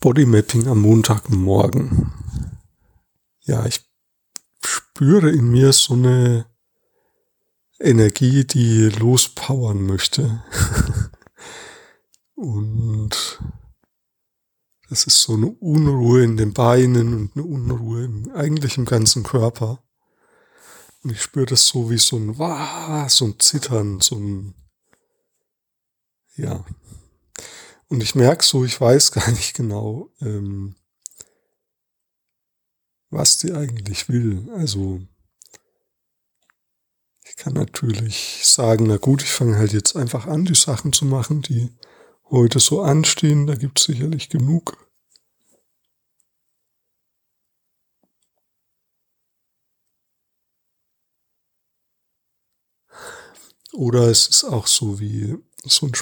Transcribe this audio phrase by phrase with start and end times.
[0.00, 2.12] Bodymapping am Montagmorgen.
[3.40, 3.84] Ja, ich
[4.64, 6.46] spüre in mir so eine
[7.80, 10.42] Energie, die lospowern möchte.
[12.34, 13.40] und
[14.88, 19.22] das ist so eine Unruhe in den Beinen und eine Unruhe im, eigentlich im ganzen
[19.22, 19.82] Körper.
[21.02, 24.54] Und ich spüre das so wie so ein Wah, so ein Zittern, so ein
[26.38, 26.64] ja.
[27.88, 30.76] Und ich merke so, ich weiß gar nicht genau, ähm,
[33.10, 34.48] was die eigentlich will.
[34.54, 35.00] Also
[37.24, 41.04] ich kann natürlich sagen, na gut, ich fange halt jetzt einfach an, die Sachen zu
[41.04, 41.70] machen, die
[42.30, 43.46] heute so anstehen.
[43.46, 44.76] Da gibt es sicherlich genug.
[53.72, 55.94] Oder es ist auch so wie so ein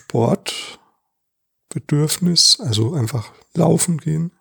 [1.77, 4.33] Sportbedürfnis, also einfach laufen gehen.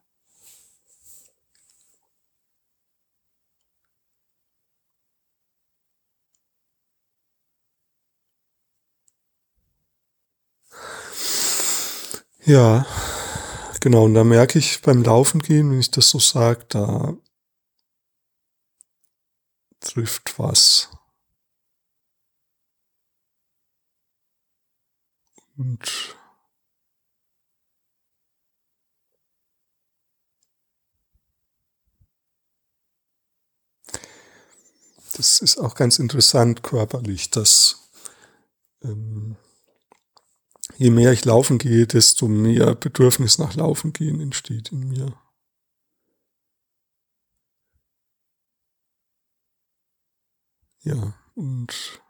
[12.45, 12.85] Ja,
[13.81, 14.05] genau.
[14.05, 17.15] Und da merke ich beim Laufen gehen, wenn ich das so sage, da
[19.79, 20.89] trifft was.
[25.57, 26.15] Und
[35.17, 37.89] das ist auch ganz interessant körperlich, dass
[38.83, 39.37] ähm,
[40.77, 45.13] je mehr ich laufen gehe, desto mehr Bedürfnis nach Laufen gehen entsteht in mir.
[50.83, 52.01] Ja, und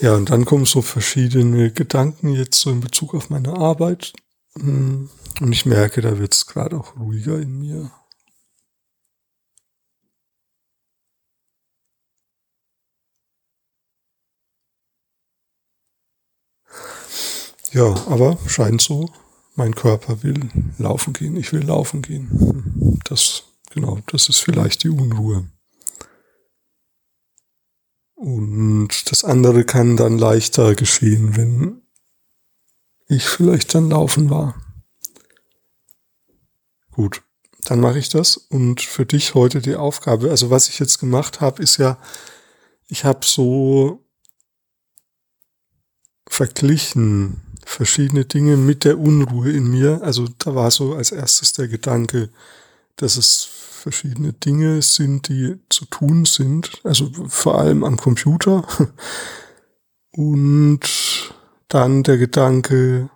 [0.00, 4.12] Ja, und dann kommen so verschiedene Gedanken jetzt so in Bezug auf meine Arbeit.
[4.58, 5.08] Hm,
[5.40, 7.90] und ich merke, da wird es gerade auch ruhiger in mir.
[17.72, 19.08] Ja, aber scheint so,
[19.56, 20.48] mein Körper will
[20.78, 23.00] laufen gehen, ich will laufen gehen.
[23.04, 25.46] Das, genau, das ist vielleicht die Unruhe.
[28.22, 31.82] Und das andere kann dann leichter geschehen, wenn
[33.08, 34.54] ich vielleicht dann laufen war.
[36.92, 37.24] Gut,
[37.64, 38.36] dann mache ich das.
[38.36, 41.98] Und für dich heute die Aufgabe, also was ich jetzt gemacht habe, ist ja,
[42.86, 44.06] ich habe so
[46.28, 50.00] verglichen verschiedene Dinge mit der Unruhe in mir.
[50.02, 52.30] Also da war so als erstes der Gedanke,
[52.96, 58.66] dass es verschiedene Dinge sind, die zu tun sind, also vor allem am Computer.
[60.12, 60.80] Und
[61.68, 63.10] dann der Gedanke,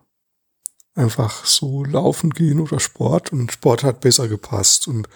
[0.97, 5.09] einfach so laufen gehen oder Sport und Sport hat besser gepasst und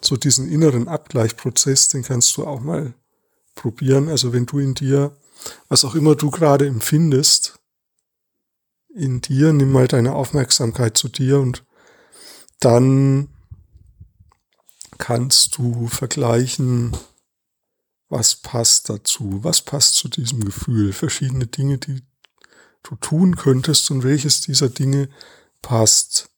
[0.00, 2.94] so diesen inneren Abgleichprozess, den kannst du auch mal
[3.56, 4.08] probieren.
[4.08, 5.16] Also wenn du in dir,
[5.68, 7.58] was auch immer du gerade empfindest,
[8.94, 11.64] in dir, nimm mal deine Aufmerksamkeit zu dir und
[12.60, 13.28] dann
[15.08, 16.94] kannst du vergleichen,
[18.10, 22.02] was passt dazu, was passt zu diesem Gefühl, verschiedene Dinge, die
[22.82, 25.08] du tun könntest und welches dieser Dinge
[25.62, 26.28] passt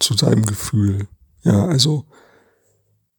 [0.00, 1.06] zu deinem Gefühl.
[1.42, 2.06] Ja, also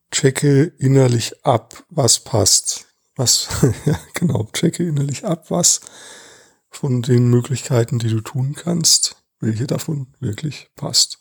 [0.10, 2.88] checke innerlich ab, was passt.
[3.16, 3.50] Was,
[3.86, 5.82] ja, genau, checke innerlich ab, was
[6.72, 11.20] von den Möglichkeiten, die du tun kannst, welche davon wirklich passt.